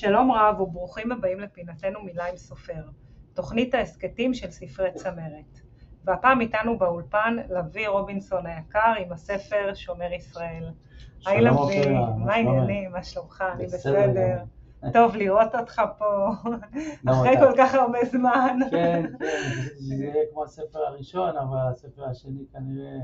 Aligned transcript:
שלום 0.00 0.32
רב 0.32 0.60
וברוכים 0.60 1.12
הבאים 1.12 1.40
לפינתנו 1.40 2.02
מילה 2.02 2.26
עם 2.26 2.36
סופר, 2.36 2.82
תוכנית 3.34 3.74
ההסכתים 3.74 4.34
של 4.34 4.50
ספרי 4.50 4.92
צמרת. 4.94 5.60
והפעם 6.04 6.40
איתנו 6.40 6.78
באולפן 6.78 7.36
לביא 7.50 7.88
רובינסון 7.88 8.46
היקר 8.46 8.92
עם 8.98 9.12
הספר 9.12 9.74
שומר 9.74 10.12
ישראל. 10.12 10.64
היי 11.26 11.40
לביא, 11.40 11.58
אופירה, 11.58 12.16
מה 12.16 12.34
העניינים? 12.34 12.92
מה 12.92 13.02
שלומך? 13.04 13.44
אני 13.54 13.66
בסדר. 13.66 14.38
טוב 14.92 15.16
לראות 15.16 15.54
אותך 15.54 15.82
פה, 15.98 16.28
אחרי. 17.10 17.36
כל 17.40 17.52
כך 17.58 17.74
הרבה 17.74 17.98
זמן. 18.04 18.58
כן, 18.70 19.02
כן, 19.18 19.26
שזה 19.78 19.94
יהיה 19.94 20.24
כמו 20.32 20.44
הספר 20.44 20.78
הראשון, 20.78 21.36
אבל 21.36 21.58
הספר 21.70 22.04
השני 22.04 22.44
כנראה 22.52 22.98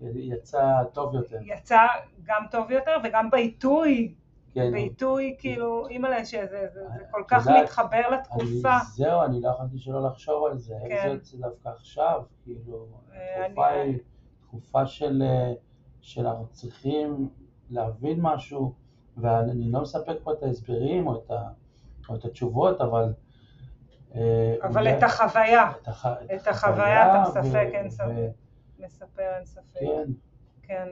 יצא 0.00 0.82
טוב 0.92 1.14
יותר. 1.14 1.38
יצא 1.42 1.86
גם 2.22 2.42
טוב 2.50 2.70
יותר 2.70 2.96
וגם 3.04 3.30
בעיתוי, 3.30 4.14
כן, 4.54 4.72
בעיתוי 4.72 5.36
כאילו, 5.38 5.88
אימא'לה 5.88 6.24
שזה 6.24 6.46
זה- 6.48 6.88
זה 6.88 7.02
את 7.02 7.06
כל 7.10 7.22
כך 7.28 7.46
מתחבר 7.62 8.00
לתקופה. 8.10 8.78
זהו, 8.94 9.22
אני 9.22 9.40
לא 9.40 9.48
יכולתי 9.48 9.78
שלא 9.78 10.06
לחשוב 10.06 10.44
על 10.46 10.58
זה. 10.58 10.74
כן. 10.88 10.90
איך 10.90 11.02
זה 11.02 11.08
יוצא 11.08 11.36
דווקא 11.36 11.68
עכשיו? 11.68 12.22
כאילו, 12.44 12.86
אה, 13.14 13.46
התקופה 13.46 13.66
היא 13.68 13.98
תקופה 14.40 14.86
של 14.86 15.22
אה, 15.26 15.52
של 16.00 16.26
אנחנו 16.26 16.46
צריכים 16.46 17.28
להבין 17.70 18.18
משהו, 18.22 18.74
ואני 19.16 19.72
לא 19.72 19.80
מספק 19.82 20.16
פה 20.22 20.32
את 20.32 20.42
ההסברים 20.42 21.06
או 21.06 21.16
את 21.24 21.30
ה- 21.30 21.48
או 22.08 22.14
את 22.14 22.24
התשובות, 22.24 22.80
אבל... 22.80 23.12
אה, 24.14 24.54
אבל 24.62 24.88
את 24.88 25.02
החוויה, 25.02 25.70
את 25.82 25.88
הח- 25.88 26.06
את 26.34 26.46
החוויה 26.48 27.06
אתה 27.24 27.40
מספק, 27.40 27.68
אין 27.72 27.90
ספק. 27.90 28.08
מספר 28.78 29.36
אין 29.36 29.44
ספק. 29.44 29.80
כן, 29.80 30.08
כן. 30.62 30.88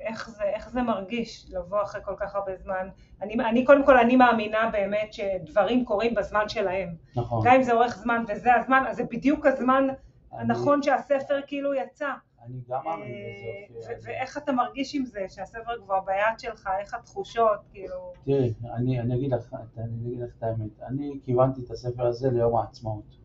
ואיך 0.00 0.30
זה, 0.30 0.44
איך 0.44 0.70
זה 0.70 0.82
מרגיש 0.82 1.50
לבוא 1.52 1.82
אחרי 1.82 2.00
כל 2.04 2.14
כך 2.16 2.34
הרבה 2.34 2.56
זמן? 2.56 2.88
אני, 3.22 3.34
אני 3.50 3.64
קודם 3.64 3.86
כל, 3.86 3.98
אני 3.98 4.16
מאמינה 4.16 4.70
באמת 4.72 5.12
שדברים 5.12 5.84
קורים 5.84 6.14
בזמן 6.14 6.48
שלהם. 6.48 6.94
נכון. 7.16 7.42
גם 7.46 7.54
אם 7.54 7.62
זה 7.62 7.72
אורך 7.72 7.96
זמן 7.96 8.24
וזה 8.28 8.54
הזמן, 8.54 8.84
אז 8.88 8.96
זה 8.96 9.02
בדיוק 9.10 9.46
הזמן 9.46 9.84
אני- 9.88 10.40
הנכון 10.40 10.82
שהספר 10.82 11.40
כאילו 11.46 11.74
יצא. 11.74 12.08
אני 12.46 12.54
גם 12.68 12.80
מאמין 12.84 13.02
אה, 13.06 13.76
בזה. 13.76 13.92
ואיך 14.02 14.38
אתה 14.38 14.52
מרגיש 14.52 14.94
עם 14.94 15.04
זה, 15.04 15.20
שהספר 15.28 15.72
כבר 15.84 16.00
ביד 16.00 16.38
שלך, 16.38 16.68
איך 16.80 16.94
התחושות, 16.94 17.60
כאילו... 17.72 18.12
תראי, 18.24 18.54
אני 18.74 19.00
אני 19.00 19.14
אגיד 19.16 19.32
לך 19.32 19.54
אני 19.78 20.06
אגיד 20.06 20.20
לך 20.20 20.30
את 20.38 20.42
האמת. 20.42 20.80
אני 20.82 21.20
כיוונתי 21.22 21.60
את 21.66 21.70
הספר 21.70 22.06
הזה 22.06 22.30
ליום 22.30 22.56
העצמאות. 22.56 23.16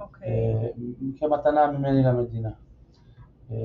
אוקיי. 0.00 0.28
אה, 0.28 0.68
כמתנה 1.18 1.66
ממני 1.70 2.02
למדינה 2.02 2.50
אה, 3.50 3.56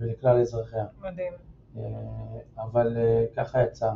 ולכלל 0.00 0.40
אזרחיה. 0.40 0.84
מדהים. 1.00 1.32
אה, 1.78 2.62
אבל 2.62 2.96
אה, 2.96 3.24
ככה 3.36 3.62
יצא. 3.62 3.92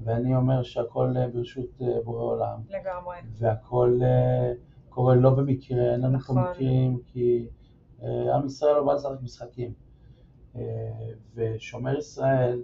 ואני 0.00 0.36
אומר 0.36 0.62
שהכל 0.62 1.16
אה, 1.16 1.28
ברשות 1.28 1.80
בורא 2.04 2.22
עולם. 2.22 2.60
לגמרי. 2.68 3.16
והכל 3.30 4.00
קורה 4.88 5.14
לא 5.14 5.30
במקרה, 5.30 5.92
אין 5.92 6.00
לנו 6.00 6.16
נכון. 6.16 6.44
פה 6.44 6.50
מקרים, 6.50 6.98
כי 7.06 7.48
עם 8.02 8.46
ישראל 8.46 8.74
לא 8.74 8.84
בא 8.86 8.94
לשחק 8.94 9.22
משחקים. 9.22 9.72
ושומר 11.34 11.98
ישראל, 11.98 12.62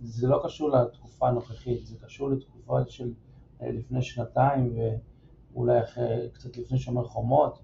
זה 0.00 0.28
לא 0.28 0.40
קשור 0.44 0.70
לתקופה 0.70 1.28
הנוכחית, 1.28 1.86
זה 1.86 1.96
קשור 1.98 2.30
לתקופה 2.30 2.78
של 2.88 3.12
לפני 3.60 4.02
שנתיים, 4.02 4.78
ואולי 5.52 5.82
אחרי, 5.82 6.30
קצת 6.32 6.56
לפני 6.56 6.78
שומר 6.78 7.04
חומות. 7.04 7.58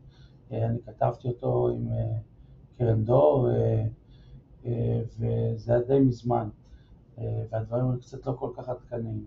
אני 0.51 0.79
כתבתי 0.87 1.29
אותו 1.29 1.69
עם 1.69 1.89
קרן 2.79 3.05
דור, 3.05 3.49
וזה 4.65 5.73
היה 5.73 5.83
די 5.83 6.01
מזמן, 6.01 6.49
אה, 7.19 7.45
והדברים 7.51 7.91
היו 7.91 8.01
קצת 8.01 8.27
לא 8.27 8.33
כל 8.39 8.51
כך 8.57 8.69
עדכניים. 8.69 9.25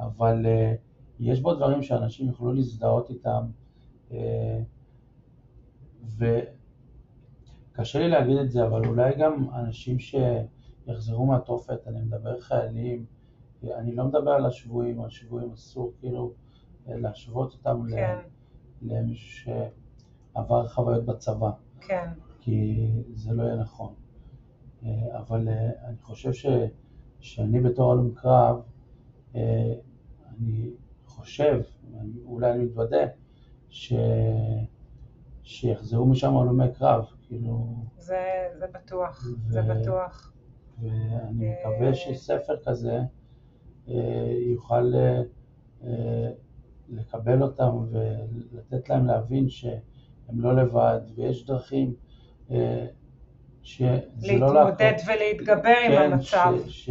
אבל 0.00 0.46
אה, 0.46 0.74
יש 1.20 1.40
בו 1.40 1.54
דברים 1.54 1.82
שאנשים 1.82 2.28
יוכלו 2.28 2.52
להזדהות 2.52 3.10
איתם, 3.10 3.46
אה, 4.12 4.60
וקשה 7.72 7.98
לי 7.98 8.08
להגיד 8.08 8.36
את 8.38 8.50
זה, 8.50 8.66
אבל 8.66 8.86
אולי 8.86 9.14
גם 9.18 9.46
אנשים 9.54 9.96
שיחזרו 9.98 11.26
מהתופת, 11.26 11.86
אני 11.86 12.00
מדבר 12.00 12.40
חיילים, 12.40 13.04
אני 13.64 13.94
לא 13.94 14.04
מדבר 14.04 14.30
על 14.30 14.46
השבויים, 14.46 15.00
השבויים 15.00 15.52
אסור 15.52 15.92
כאילו 16.00 16.32
להשוות 16.86 17.52
אותם 17.52 17.86
כן, 17.90 18.18
למישהו 18.82 19.52
שעבר 20.34 20.68
חוויות 20.68 21.04
בצבא, 21.04 21.50
כן. 21.80 22.08
כי 22.40 22.86
זה 23.14 23.32
לא 23.32 23.42
יהיה 23.42 23.56
נכון. 23.56 23.94
אה, 24.84 25.18
אבל 25.18 25.48
אה, 25.48 25.70
אני 25.84 25.96
חושב 26.02 26.32
ש, 26.32 26.46
שאני 27.20 27.60
בתור 27.60 27.92
הלום 27.92 28.14
קרב, 28.14 28.62
אה, 29.34 29.74
אני 30.28 30.70
חושב, 31.04 31.60
אולי 32.24 32.52
אני 32.52 32.64
מתוודה, 32.64 33.06
ש... 33.68 33.92
שיחזרו 35.42 36.06
משם 36.06 36.36
הלומי 36.36 36.72
קרב, 36.72 37.04
כאילו, 37.26 37.76
זה, 37.98 38.48
זה 38.58 38.66
בטוח, 38.66 39.26
ו- 39.26 39.52
זה 39.52 39.62
בטוח. 39.62 40.32
ואני 40.82 41.52
מקווה 41.52 41.94
שספר 41.94 42.56
כזה 42.64 42.98
יוכל 44.46 44.92
לקבל 46.88 47.42
אותם 47.42 47.76
ולתת 47.90 48.88
להם 48.88 49.06
להבין 49.06 49.48
שהם 49.48 50.40
לא 50.40 50.56
לבד, 50.56 51.00
ויש 51.14 51.46
דרכים 51.46 51.94
אה, 53.64 53.70
שזה 54.20 54.32
לא. 54.38 54.54
להתמודד 54.54 54.92
ולהתגבר 55.06 55.74
עם 55.86 55.92
כן, 55.92 56.12
המצב. 56.12 56.54
ש- 56.66 56.90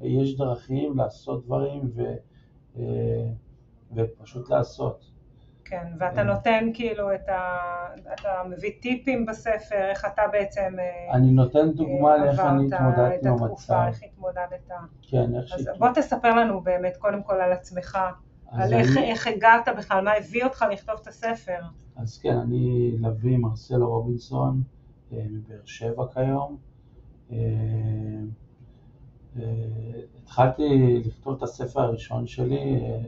שיש 0.00 0.36
דרכים 0.36 0.96
לעשות 0.96 1.44
דברים 1.46 1.90
ו, 1.94 2.02
אה, 2.78 2.82
ופשוט 3.94 4.50
לעשות. 4.50 5.04
כן, 5.64 5.84
ואתה 5.98 6.14
כן. 6.16 6.26
נותן 6.26 6.70
כאילו 6.74 7.14
את 7.14 7.28
ה... 7.28 7.56
אתה 8.14 8.28
מביא 8.50 8.70
טיפים 8.80 9.26
בספר, 9.26 9.88
איך 9.90 10.04
אתה 10.04 10.22
בעצם 10.32 10.74
אה, 10.78 11.14
אני 11.14 11.30
נותן 11.30 11.70
דוגמה 11.72 12.10
אה, 12.12 12.16
לאיך 12.24 12.40
אני 12.40 12.64
עברת 12.66 12.72
התמודדתי 12.72 13.28
עם 13.28 13.34
את 13.36 13.40
התקופה, 13.42 13.76
המצב. 13.76 13.86
איך 13.88 14.02
התמודדת. 14.12 14.70
כן, 15.02 15.34
איך 15.36 15.52
אז 15.54 15.64
שהת- 15.64 15.78
בוא 15.78 15.88
תספר 15.94 16.34
לנו 16.34 16.60
באמת 16.60 16.96
קודם 16.96 17.22
כל 17.22 17.40
על 17.40 17.52
עצמך, 17.52 17.98
אז 18.52 18.72
על 18.72 18.78
איך, 18.78 18.96
אני- 18.96 19.10
איך 19.10 19.26
הגעת 19.26 19.68
בכלל, 19.78 20.04
מה 20.04 20.12
הביא 20.12 20.44
אותך 20.44 20.64
לכתוב 20.72 20.94
את 21.02 21.06
הספר. 21.06 21.58
אז 21.96 22.18
כן, 22.18 22.36
אני 22.36 22.92
לביא 23.00 23.36
מרסלו 23.38 23.88
רובינסון 23.90 24.62
אה, 24.62 24.75
מבאר 25.12 25.60
שבע 25.64 26.04
כיום. 26.14 26.56
אה, 27.32 27.36
אה, 29.36 29.42
התחלתי 30.22 31.02
לכתוב 31.04 31.36
את 31.36 31.42
הספר 31.42 31.80
הראשון 31.80 32.26
שלי 32.26 32.76
אה, 32.76 32.98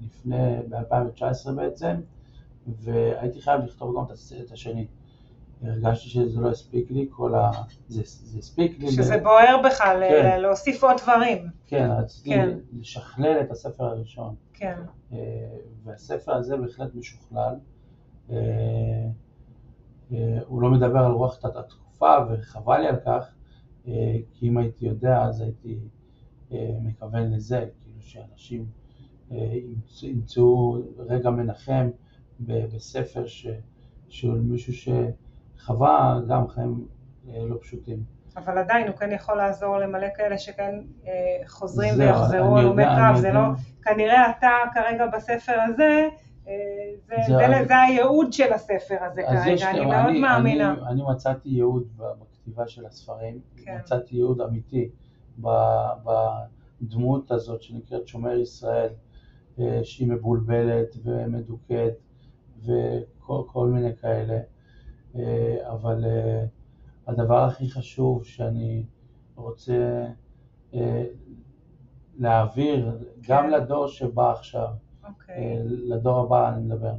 לפני, 0.00 0.56
ב-2019 0.68 1.52
בעצם, 1.56 1.94
והייתי 2.66 3.40
חייב 3.42 3.60
לכתוב 3.64 3.96
גם 3.96 4.04
את 4.44 4.52
השני. 4.52 4.86
הרגשתי 5.62 6.08
שזה 6.08 6.40
לא 6.40 6.50
הספיק 6.50 6.90
לי, 6.90 7.06
כל 7.10 7.34
ה... 7.34 7.50
זה, 7.88 8.02
זה 8.04 8.38
הספיק 8.38 8.78
לי. 8.78 8.92
שזה 8.92 9.16
ל- 9.16 9.20
בוער 9.22 9.60
בך 9.64 9.78
כן. 9.78 10.40
להוסיף 10.40 10.84
עוד 10.84 10.96
דברים. 11.02 11.46
כן, 11.66 11.88
רציתי 11.98 12.30
כן. 12.30 12.58
לשכלל 12.72 13.40
את 13.40 13.50
הספר 13.50 13.84
הראשון. 13.84 14.34
כן, 14.54 14.78
אה, 15.12 15.18
והספר 15.84 16.32
הזה 16.34 16.56
בהחלט 16.56 16.94
משוכלל. 16.94 17.54
אה, 20.12 20.38
הוא 20.46 20.62
לא 20.62 20.70
מדבר 20.70 20.98
על 20.98 21.12
רוח 21.12 21.36
תת 21.36 21.56
התקופה, 21.56 22.14
וחבל 22.30 22.78
לי 22.80 22.88
על 22.88 22.96
כך, 23.06 23.34
אה, 23.88 23.92
כי 24.32 24.48
אם 24.48 24.58
הייתי 24.58 24.86
יודע 24.86 25.22
אז 25.22 25.40
הייתי 25.40 25.78
אה, 26.52 26.70
מכוון 26.82 27.30
לזה, 27.32 27.64
כאילו 27.80 28.00
שאנשים 28.00 28.64
ימצאו- 30.02 30.76
רגע 30.98 31.30
מנחם 31.30 31.90
בספר 32.40 33.26
ש- 33.26 33.46
של 34.08 34.30
מישהו 34.40 34.72
שחווה 35.58 36.20
גם 36.28 36.48
חיים 36.48 36.86
לא 37.26 37.56
פשוטים. 37.60 38.02
אבל 38.36 38.58
עדיין 38.58 38.88
הוא 38.88 38.96
כן 38.96 39.12
יכול 39.12 39.36
לעזור 39.36 39.78
למלא 39.78 40.06
כאלה 40.16 40.38
שכן 40.38 40.74
אה, 41.06 41.10
חוזרים 41.48 41.94
ויחזרו 41.98 42.56
אני 42.58 42.60
הלומי 42.66 42.82
קרב, 42.84 43.16
זה. 43.16 43.32
לא, 43.32 43.40
כנראה 43.82 44.30
אתה 44.30 44.48
כרגע 44.74 45.06
בספר 45.06 45.52
הזה, 45.68 46.08
אה, 46.48 46.54
זה, 47.26 47.80
הייעוד 47.82 48.32
של 48.32 48.52
הספר 48.52 48.96
הזה 49.00 49.22
כרגע, 49.22 49.70
אני 49.70 49.84
מאוד 49.84 50.12
מאמינה. 50.20 50.72
אני, 50.72 50.88
אני 50.88 51.02
מצאתי 51.08 51.48
ייעוד 51.48 51.88
בכתיבה 51.96 52.68
של 52.68 52.86
הספרים, 52.86 53.40
כן. 53.56 53.78
מצאתי 53.80 54.16
ייעוד 54.16 54.40
אמיתי 54.40 54.90
בדמות 55.38 57.30
הזאת 57.30 57.62
שנקראת 57.62 58.06
שומר 58.06 58.34
ישראל, 58.38 58.90
אה, 59.58 59.80
שהיא 59.82 60.08
מבולבלת 60.08 60.96
ומדוכאת 61.04 61.94
וכל 62.58 63.42
כל 63.46 63.66
מיני 63.66 63.96
כאלה, 63.96 64.38
אה, 65.16 65.56
אבל 65.70 66.04
הדבר 67.06 67.44
הכי 67.44 67.70
חשוב 67.70 68.24
שאני 68.24 68.84
רוצה 69.34 70.06
להעביר 72.18 72.98
גם 73.28 73.44
כן. 73.44 73.50
לדור 73.50 73.88
שבא 73.88 74.30
עכשיו, 74.30 74.68
אוקיי, 75.08 75.34
אה, 75.34 75.62
לדור 75.64 76.20
הבא 76.20 76.48
אני 76.48 76.64
מדבר, 76.64 76.94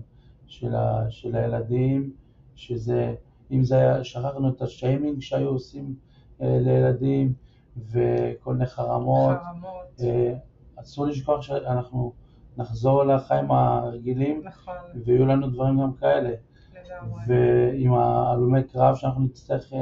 של, 0.48 0.76
ה, 0.76 1.06
של 1.10 1.36
הילדים, 1.36 2.14
שזה, 2.56 3.16
אם 3.52 3.64
זה 3.64 3.78
היה, 3.78 4.04
שכחנו 4.04 4.50
את 4.50 4.62
השיימינג 4.62 5.22
שהיו 5.22 5.50
עושים 5.50 5.96
אה, 6.42 6.58
לילדים 6.62 7.34
וכל 7.78 8.54
מיני 8.54 8.66
חרמות, 8.66 9.38
חרמות, 9.44 10.02
אה, 10.04 10.34
אסור 10.76 11.06
לשכוח 11.06 11.42
שאנחנו 11.42 12.14
נחזור 12.58 13.04
לחיים 13.04 13.52
הרגילים, 13.52 14.42
נכון, 14.44 14.74
ויהיו 15.06 15.26
לנו 15.26 15.50
דברים 15.50 15.82
גם 15.82 15.94
כאלה. 15.94 16.30
לגמרי. 16.30 17.22
ועם 17.28 17.94
ההלומי 17.94 18.64
קרב 18.64 18.96
שאנחנו 18.96 19.22
נצטרך 19.22 19.74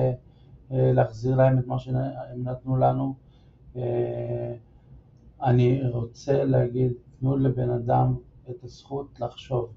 להחזיר 0.72 1.36
להם 1.36 1.60
את 1.60 1.68
מה 1.68 1.80
שהם 1.80 2.44
נתנו 2.44 2.78
לנו. 2.78 3.16
אני 5.44 5.82
רוצה 5.90 6.44
להגיד, 6.44 6.92
תנו 7.22 7.38
לבן 7.38 7.70
אדם 7.70 8.16
את 8.50 8.64
הזכות 8.64 9.20
לחשוב. 9.20 9.74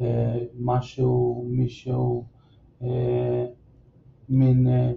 אה, 0.00 0.38
משהו, 0.58 1.44
מישהו, 1.48 2.24
אה, 2.82 3.46
מין, 4.28 4.68
אה, 4.68 4.92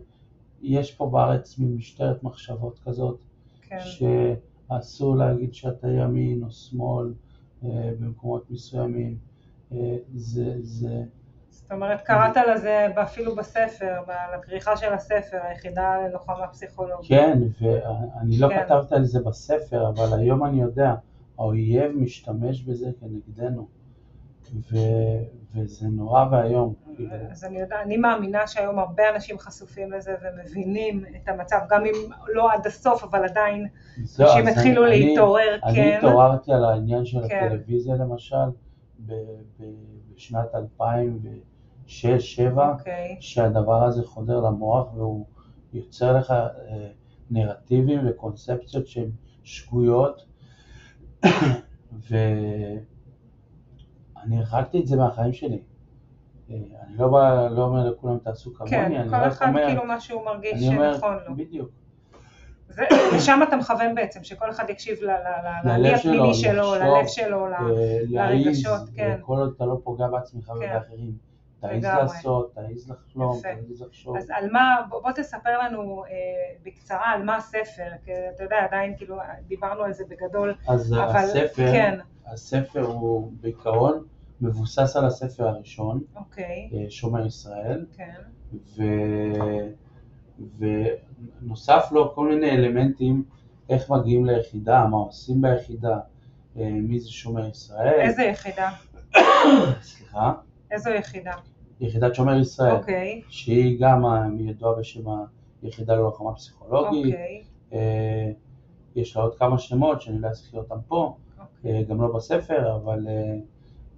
יש 0.62 0.96
פה 0.96 1.10
בארץ 1.10 1.60
מין 1.60 1.76
משטרת 1.76 2.24
מחשבות 2.24 2.80
כזאת, 2.80 3.20
כן, 3.62 3.78
שאסור 3.80 5.16
להגיד 5.16 5.54
שאתה 5.54 5.88
ימין 5.88 6.44
או 6.44 6.52
שמאל 6.52 7.14
במקומות 8.00 8.52
מסוימים. 8.52 9.18
זה, 10.16 10.56
זה, 10.62 11.04
זאת 11.50 11.72
אומרת, 11.72 12.02
קראת 12.02 12.38
לזה 12.54 12.88
אפילו 13.04 13.36
בספר, 13.36 14.02
לכריכה 14.38 14.78
של 14.78 14.94
הספר, 14.94 15.38
היחידה 15.42 16.08
ללוחמה 16.08 16.48
פסיכולוגית. 16.48 17.10
כן, 17.10 17.40
ואני 17.62 18.40
לא 18.40 18.50
כן. 18.50 18.64
כתבתי 18.66 18.96
על 18.96 19.04
זה 19.04 19.20
בספר, 19.24 19.90
אבל 19.90 20.20
היום 20.20 20.46
אני 20.46 20.62
יודע, 20.62 20.96
האויב 21.40 21.92
משתמש 21.96 22.62
בזה 22.62 22.92
כנגדנו, 23.00 23.68
ו, 24.72 24.78
וזה 25.56 25.88
נורא 25.88 26.26
ואיום. 26.32 26.74
אז 27.32 27.44
אני 27.44 27.60
יודעת, 27.60 27.80
אני 27.86 27.98
מאמינה 27.98 28.48
שהיום 28.48 28.80
הרבה 28.80 29.04
אנשים 29.16 29.38
חשופים 29.40 29.92
לזה 29.92 30.16
ומבינים 30.22 31.04
את 31.24 31.30
המצב, 31.30 31.60
גם 31.70 31.86
אם 31.86 31.94
לא 32.34 32.52
עד 32.54 32.68
הסוף, 32.68 33.04
אבל 33.04 33.26
עדיין 33.26 33.68
זהו, 34.04 34.28
אנשים 34.28 34.48
התחילו 34.48 34.86
אני- 34.88 35.00
להתעורר, 35.10 35.58
אני 35.64 35.76
כן. 35.76 35.98
התעוררתי 35.98 36.54
על 36.54 36.66
העניין 36.66 37.06
של 37.06 37.28
כן. 37.28 37.44
הטלוויזיה 37.46 37.96
למשל, 37.96 38.36
ב- 39.06 39.14
ב- 39.60 39.64
בשנת 40.16 40.48
2006-2007, 41.88 42.70
אוקיי, 42.80 43.18
שהדבר 43.20 43.84
הזה 43.84 44.04
חודר 44.04 44.40
למוח 44.40 44.94
והוא 44.94 45.26
יוצר 45.74 46.18
לך 46.18 46.32
אה, 46.32 46.88
נרטיבים 47.32 48.00
וקונספציות 48.10 48.88
שהן 48.88 49.10
שגויות, 49.44 50.26
ואני 52.10 52.38
הרחקתי 54.38 54.80
את 54.80 54.88
זה 54.88 54.98
מהחיים 54.98 55.34
שלי. 55.34 55.60
אה, 56.50 56.56
אני 56.88 56.98
לא 56.98 57.08
בא, 57.08 57.48
לא 57.52 57.64
אומר 57.64 57.90
לכולם 57.90 58.18
תעשו 58.18 58.54
כמוני, 58.54 58.72
כן, 58.72 58.96
אני 58.96 59.10
כל 59.10 59.16
רק 59.16 59.32
אחד 59.32 59.48
אומר, 59.48 59.66
כאילו 59.68 59.86
מה 59.86 60.00
שהוא 60.00 60.26
מרגיש 60.26 60.64
שנכון 60.64 61.18
לו. 61.28 61.36
בדיוק, 61.36 61.70
לשם 63.16 63.40
אתה 63.48 63.56
מכוון 63.56 63.96
בעצם, 63.96 64.24
שכל 64.24 64.50
אחד 64.50 64.70
יקשיב 64.70 64.98
ללב 65.64 65.94
הפנימי 65.96 66.34
שלו, 66.34 66.76
ללב 66.76 67.08
שלו, 67.08 67.48
אה, 67.48 68.00
לרגשות, 68.10 68.90
כן. 68.96 69.18
כל 69.22 69.38
עוד 69.38 69.54
אתה 69.56 69.66
לא 69.66 69.80
פוגע 69.84 70.08
בעצמך 70.08 70.46
כן. 70.46 70.54
ובאחרים, 70.54 71.29
תעיז. 71.60 71.84
לעשות, 71.84 72.54
תעיז 72.54 72.92
לחלום. 72.92 73.40
תעיז 73.42 73.82
לחשוב. 73.82 74.18
אז 74.18 74.32
על 74.36 74.52
מה, 74.52 74.76
בוא, 74.90 75.02
בוא 75.02 75.12
תספר 75.12 75.60
לנו 75.60 76.04
אה, 76.04 76.10
בקצרה 76.64 77.12
על 77.12 77.24
מה 77.24 77.36
הספר, 77.36 77.90
כי 78.06 78.12
אתה 78.36 78.44
יודע, 78.44 78.58
עדיין 78.70 78.98
כאילו 78.98 79.18
דיברנו 79.48 79.84
על 79.84 79.94
זה 79.94 80.04
בגדול, 80.10 80.56
אז 80.68 80.94
אבל 80.94 81.16
הספר, 81.16 81.72
כן, 81.72 82.00
הספר 82.26 82.86
הוא 82.86 83.32
בעיקרון 83.42 84.04
מבוסס 84.42 84.96
על 84.96 85.06
הספר 85.06 85.48
הראשון, 85.48 86.02
אוקיי, 86.16 86.70
אה, 86.74 86.90
שומר 86.90 87.26
ישראל, 87.26 87.86
כן, 87.98 88.22
ו... 88.78 88.84
ונוסף 90.60 91.88
לו 91.92 92.16
כל 92.16 92.28
מיני 92.28 92.52
אלמנטים, 92.52 93.24
איך 93.70 93.90
מגיעים 93.90 94.26
ליחידה, 94.26 94.86
מה 94.86 94.98
עושים 94.98 95.42
ביחידה, 95.42 96.00
אה, 96.58 96.70
מי 96.70 97.00
זה 97.00 97.10
שומר 97.10 97.50
ישראל, 97.50 98.00
איזה 98.00 98.24
יחידה? 98.24 98.70
סליחה, 99.82 100.34
איזו 100.72 100.90
יחידה? 100.90 101.32
יחידת 101.80 102.16
שומר 102.16 102.40
ישראל, 102.40 102.76
אוקיי, 102.76 103.22
שהיא 103.30 103.78
גם 103.82 104.06
ה- 104.06 104.28
ידועה 104.40 104.80
בשם 104.80 105.04
היחידה 105.62 105.96
ללוחמה 105.96 106.34
פסיכולוגית, 106.36 107.06
אוקיי, 107.14 107.44
אה, 107.74 108.32
יש 108.96 109.16
לה 109.18 109.22
עוד 109.24 109.36
כמה 109.36 109.58
שמות 109.60 110.02
שאני 110.02 110.20
לא 110.22 110.28
אזכיר 110.28 110.60
אותם 110.60 110.76
פה, 110.88 111.16
אוקיי, 111.40 111.78
אה, 111.78 111.84
גם 111.84 112.02
לא 112.02 112.16
בספר, 112.16 112.76
אבל 112.76 113.08
אה, 113.08 113.36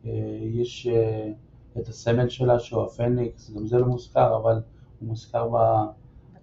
אה, 0.06 0.12
יש 0.41 0.88
אה, 0.88 1.31
את 1.77 1.88
הסמל 1.88 2.29
שלה 2.29 2.59
שהוא 2.59 2.83
הפניקס, 2.83 3.51
גם 3.51 3.67
זה 3.67 3.77
לא 3.77 3.85
מוזכר, 3.88 4.38
אבל 4.38 4.62
הוא 5.00 5.07
מוזכר 5.09 5.50
ב- 5.50 5.85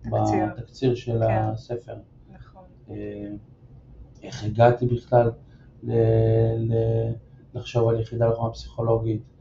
בתקציר, 0.04 0.44
בתקציר 0.56 0.94
של 0.94 1.18
כן. 1.26 1.42
הספר. 1.42 1.94
נכון, 2.34 2.62
אה, 2.90 3.30
איך 4.22 4.44
הגעתי 4.44 4.86
בכלל 4.86 5.30
ל- 5.82 5.92
ל- 6.56 7.12
לחשוב 7.54 7.88
על 7.88 8.00
יחידה 8.00 8.26
לוחמה 8.28 8.50
פסיכולוגית, 8.50 9.20
אה, 9.20 9.37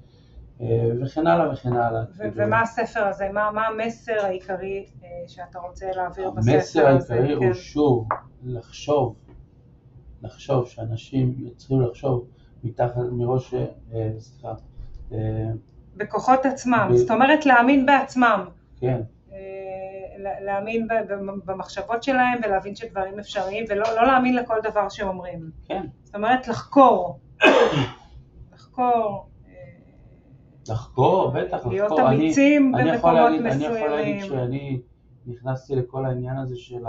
וכן 1.01 1.27
הלאה 1.27 1.53
וכן 1.53 1.73
הלאה. 1.73 2.01
ו- 2.17 2.23
ומה 2.35 2.61
הספר 2.61 3.07
הזה, 3.07 3.29
מה 3.33 3.51
מה 3.51 3.67
המסר 3.67 4.25
העיקרי 4.25 4.85
אה, 5.03 5.07
שאתה 5.27 5.59
רוצה 5.59 5.85
להעביר 5.95 6.29
בספר 6.31 6.39
הזה? 6.57 6.89
המסר 6.89 7.15
העיקרי 7.17 7.39
כן. 7.39 7.45
הוא 7.45 7.53
שוב 7.53 8.07
לחשוב, 8.43 9.15
לחשוב, 10.21 10.67
שאנשים 10.67 11.35
יתחילו 11.39 11.89
לחשוב 11.89 12.27
מתחת, 12.63 12.95
מראש, 13.11 13.53
אה, 13.53 14.09
סליחה, 14.19 14.53
אה, 15.11 15.17
בכוחות 15.95 16.45
עצמם, 16.45 16.89
ב- 16.91 16.95
זאת 16.95 17.11
אומרת 17.11 17.45
להאמין 17.45 17.85
בעצמם, 17.85 18.45
כן, 18.79 19.01
אה, 19.31 19.37
לה- 20.17 20.39
להאמין 20.41 20.87
במחשבות 21.45 22.03
שלהם 22.03 22.39
ולהבין 22.45 22.75
שדברים 22.75 23.19
אפשריים 23.19 23.65
ולא 23.69 23.85
לא 23.95 24.03
להאמין 24.07 24.35
לכל 24.35 24.55
דבר 24.63 24.89
שאומרים. 24.89 25.51
כן, 25.67 25.85
זאת 26.03 26.15
אומרת 26.15 26.47
לחקור, 26.47 27.19
לחקור, 28.53 28.85
אה, 28.85 29.36
לחקור, 30.69 31.31
בטח, 31.31 31.65
להיות 31.65 31.91
לחקור. 31.91 32.07
אני- 32.09 32.15
אמיצים 32.17 32.75
אני 32.75 32.91
במקומות 32.91 33.15
להגיד- 33.15 33.45
אני 33.45 33.63
יכול 33.65 33.89
להגיד 33.89 34.15
מסוימים. 34.15 34.47
שאני 34.49 34.79
נכנסתי 35.27 35.75
לכל 35.75 36.05
העניין 36.05 36.37
הזה 36.37 36.55
של 36.57 36.85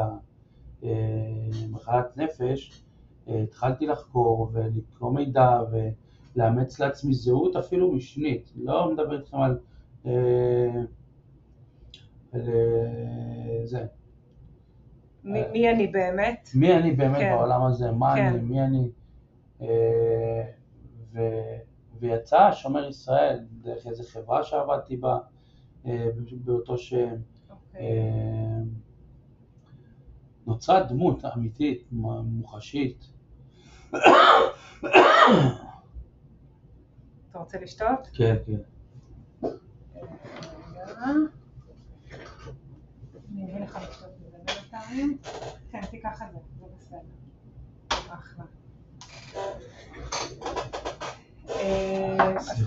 המחלת 0.83 2.17
נפש, 2.17 2.83
אה, 3.29 3.41
התחלתי 3.43 3.87
לחקור 3.87 4.51
ולקרוא 4.53 5.13
מידע 5.13 5.61
ולאמץ 6.37 6.81
לעצמי 6.81 7.15
זהות 7.15 7.57
אפילו 7.57 7.93
משנית, 7.93 8.53
לא 8.57 8.93
מדבר 8.93 9.19
איתכם 9.19 9.37
על 9.41 9.59
אה, 10.07 10.13
על, 12.33 12.41
אה, 12.49 13.67
זה, 13.67 13.85
מי- 15.25 15.43
מי 15.53 15.71
אני 15.71 15.87
באמת? 15.87 16.49
מי 16.55 16.77
אני 16.77 16.91
באמת 16.93 17.19
כן. 17.19 17.35
בעולם 17.37 17.63
הזה, 17.63 17.93
מה 17.93 18.15
כן. 18.17 18.27
אני, 18.27 18.41
מי 18.41 18.63
אני, 18.63 18.89
אה, 19.63 20.38
ויצא 22.01 22.53
שומר 22.53 22.89
ישראל 22.89 23.39
דרך 23.63 23.87
איזה 23.87 24.03
חברה 24.03 24.43
שעבדתי 24.43 24.97
בה 24.97 25.19
אה, 25.87 26.09
באותו 26.31 26.79
שם, 26.79 27.15
אוקיי. 27.51 27.81
אה, 27.81 28.63
נוצרה 30.47 30.83
דמות 30.83 31.25
אמיתית, 31.25 31.85
מוחשית. 31.91 33.05
אתה 37.31 37.39
רוצה 37.39 37.61
לשתות? 37.61 38.09
כן, 38.13 38.37
כן. 38.47 38.59
רגע. 39.95 40.13
אני 43.33 43.45
אביא 43.45 43.61
לך 43.61 43.79
לשתות 43.89 44.11
בינתיים. 44.47 45.19
כן, 45.71 45.81
תיקח 45.91 46.23
את 46.23 46.33
זה, 46.33 46.39
זה 46.59 46.65
בסדר. 46.77 47.28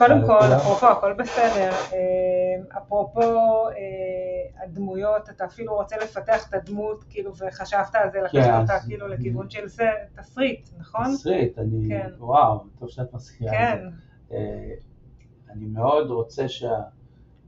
קודם 0.07 0.21
כל, 0.27 0.33
לכולם. 0.39 0.51
אפרופו 0.57 0.85
הכל 0.87 1.13
בסדר, 1.13 1.69
אה, 1.93 2.77
אפרופו 2.77 3.21
אה, 3.69 4.63
הדמויות, 4.63 5.29
אתה 5.29 5.45
אפילו 5.45 5.75
רוצה 5.75 5.95
לפתח 5.97 6.49
את 6.49 6.53
הדמות, 6.53 7.03
כאילו, 7.09 7.31
וחשבת 7.35 7.95
על 7.95 8.11
זה, 8.11 8.19
לקחת 8.21 8.31
כן, 8.33 8.61
אותה 8.61 8.75
אז- 8.75 8.85
כאילו 8.87 9.07
לכיוון 9.07 9.49
של 9.49 9.67
זה, 9.67 9.85
תסריט, 10.17 10.69
נכון? 10.79 11.05
תסריט, 11.05 11.59
אני, 11.59 11.89
כן. 11.89 12.09
וואו, 12.19 12.59
טוב 12.79 12.89
שאת 12.89 13.13
מזכירה 13.13 13.51
את 13.53 13.57
כן, 13.79 13.89
זה. 14.29 14.35
אה, 14.35 14.73
אני 15.49 15.65
מאוד 15.65 16.09
רוצה 16.09 16.47
שה- 16.49 16.81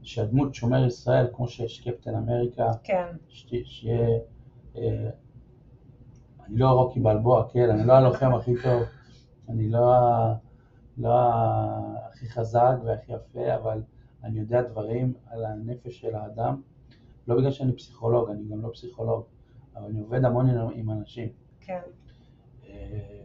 שהדמות 0.02 0.54
שומר 0.54 0.86
ישראל, 0.86 1.26
כמו 1.32 1.48
שיש 1.48 1.88
קפטן 1.88 2.14
אמריקה, 2.14 2.66
כן, 2.84 3.06
שיהיה, 3.28 4.08
אה, 4.76 5.08
אני 6.48 6.56
לא 6.58 6.68
רוקי 6.68 7.00
בלבוע, 7.00 7.48
כן, 7.52 7.70
אני 7.70 7.86
לא 7.86 7.92
הלוחם 7.92 8.34
הכי 8.34 8.52
טוב, 8.62 8.82
אני 9.48 9.68
לא, 9.68 9.94
ה- 9.94 10.34
לא 10.98 11.10
הכי 12.08 12.28
חזק 12.28 12.74
והכי 12.84 13.12
יפה, 13.12 13.54
אבל 13.54 13.82
אני 14.24 14.38
יודע 14.40 14.62
דברים 14.62 15.12
על 15.26 15.44
הנפש 15.44 16.00
של 16.00 16.14
האדם, 16.14 16.60
לא 17.28 17.36
בגלל 17.36 17.50
שאני 17.50 17.72
פסיכולוג, 17.72 18.30
אני 18.30 18.48
גם 18.50 18.62
לא 18.62 18.70
פסיכולוג, 18.72 19.24
אבל 19.76 19.84
אני 19.84 20.00
עובד 20.00 20.24
המון 20.24 20.46
עם- 20.74 20.90
אנשים, 20.90 21.28
כן, 21.60 21.80
אה, 22.66 23.20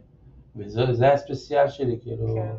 וזה 0.56 0.92
זה 0.92 1.12
הספציאל 1.12 1.68
שלי, 1.68 1.98
כאילו, 2.02 2.34
כן. 2.34 2.52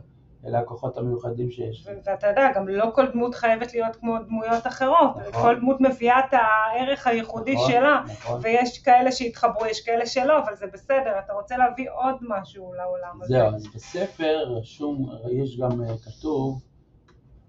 אלה 0.46 0.60
הכוחות 0.60 0.98
המיוחדים 0.98 1.52
שיש 1.52 1.88
ואתה 2.06 2.28
יודע, 2.28 2.52
גם 2.56 2.68
לא 2.68 2.92
כל 2.96 3.12
דמות 3.12 3.36
חייבת 3.36 3.74
להיות 3.74 3.96
כמו 3.96 4.18
דמויות 4.28 4.68
אחרות, 4.68 5.10
נכון. 5.18 5.42
כל 5.42 5.60
דמות 5.60 5.82
מביאה 5.82 6.20
את 6.20 6.34
הערך 6.34 7.08
הייחודי 7.08 7.54
נכון, 7.56 7.72
שלה, 7.72 8.02
נכון. 8.06 8.40
ויש 8.44 8.80
כאלה 8.84 9.12
שהתחברו, 9.12 9.66
יש 9.66 9.86
כאלה 9.86 10.06
שלא, 10.06 10.40
אבל 10.44 10.56
זה 10.56 10.66
בסדר, 10.74 11.20
אתה 11.26 11.34
רוצה 11.34 11.58
להביא 11.58 11.88
עוד 11.92 12.16
משהו 12.22 12.74
לעולם 12.74 13.22
הזה. 13.22 13.34
זהו, 13.34 13.48
אז 13.56 13.68
בספר 13.76 14.44
רשום, 14.58 15.10
יש 15.32 15.60
גם 15.60 15.82
אה, 15.84 15.94
כתוב, 16.06 16.62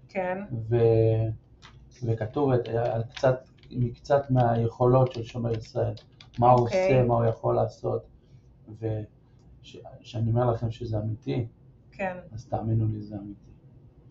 כן, 0.09 0.37
ו... 0.69 0.77
וכתוב 2.03 2.51
את- 2.51 2.67
על 2.67 3.03
קצת, 3.03 3.35
מקצת 3.71 4.21
מהיכולות 4.29 5.11
של 5.11 5.23
שומר 5.23 5.51
ישראל, 5.57 5.93
מה 6.39 6.51
הוא 6.51 6.59
אוקיי. 6.59 6.83
עושה, 6.83 7.03
מה 7.07 7.13
הוא 7.13 7.25
יכול 7.25 7.55
לעשות, 7.55 8.03
וכשאני 8.79 10.29
אומר 10.29 10.51
לכם 10.51 10.71
שזה 10.71 10.97
אמיתי, 10.97 11.47
כן, 11.93 12.17
אז 12.33 12.45
תאמינו 12.45 12.87
לי, 12.87 13.01
זה 13.01 13.15
אמיתי. 13.15 13.51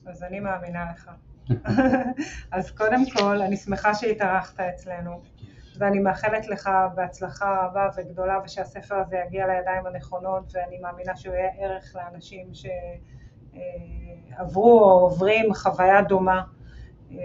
אז 0.07 0.23
אני 0.23 0.41
מאמינה 0.41 0.87
לך. 0.93 1.11
אז 2.57 2.71
קודם 2.71 3.11
כל, 3.11 3.43
אני 3.43 3.57
שמחה 3.57 3.95
שהתארחת 3.95 4.61
אצלנו, 4.61 5.21
ואני 5.79 5.99
מאחלת 5.99 6.49
לך 6.49 6.71
בהצלחה 6.95 7.67
רבה 7.67 7.89
וגדולה, 7.97 8.39
ושהספר 8.45 8.95
הזה 8.95 9.17
יגיע 9.27 9.47
לידיים 9.47 9.87
הנכונות, 9.87 10.53
ואני 10.55 10.79
מאמינה 10.79 11.17
שהוא 11.17 11.35
יהיה 11.35 11.51
ערך 11.59 11.97
לאנשים 11.97 12.51
שעברו 14.35 14.81
או 14.81 15.01
עוברים 15.01 15.55
חוויה 15.55 16.03
דומה. 16.03 16.43
אה, 17.12 17.19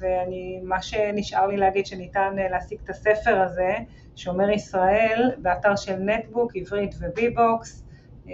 ואני, 0.00 0.60
מה 0.62 0.82
שנשאר 0.82 1.46
לי 1.46 1.56
להגיד 1.56 1.86
שניתן 1.86 2.34
אה, 2.38 2.48
להשיג 2.48 2.78
את 2.84 2.90
הספר 2.90 3.40
הזה, 3.40 3.74
שומר 4.16 4.50
ישראל, 4.50 5.30
באתר 5.38 5.76
של 5.76 5.96
נטבוק, 5.96 6.56
עברית 6.56 6.94
וביבוקס, 7.00 7.84
אה, 8.28 8.32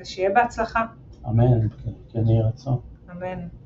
ושיהיה 0.00 0.30
בהצלחה. 0.30 0.84
אמן, 1.28 1.68
כן, 1.68 1.90
כן 2.12 2.28
יהי 2.28 2.42
רצון. 2.42 2.80
אמן. 3.10 3.59